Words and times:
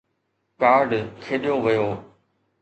Card 0.61 0.89
کيڏيو 1.23 1.55
ويو. 1.63 1.87